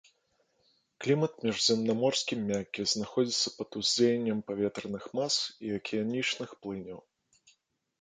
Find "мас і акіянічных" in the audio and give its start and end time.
5.21-6.49